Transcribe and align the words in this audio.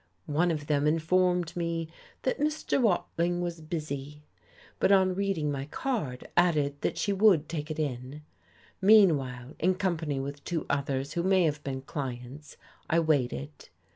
One 0.25 0.49
of 0.49 0.65
them 0.65 0.87
informed 0.87 1.55
me 1.55 1.87
that 2.23 2.39
Mr. 2.39 2.81
Watling 2.81 3.39
was 3.39 3.61
busy, 3.61 4.23
but 4.79 4.91
on 4.91 5.13
reading 5.13 5.51
my 5.51 5.65
card 5.65 6.27
added 6.35 6.81
that 6.81 6.97
she 6.97 7.13
would 7.13 7.47
take 7.47 7.69
it 7.69 7.77
in. 7.77 8.23
Meanwhile, 8.81 9.53
in 9.59 9.75
company 9.75 10.19
with 10.19 10.43
two 10.43 10.65
others 10.71 11.13
who 11.13 11.21
may 11.21 11.43
have 11.43 11.63
been 11.63 11.83
clients, 11.83 12.57
I 12.89 12.99
waited. 12.99 13.69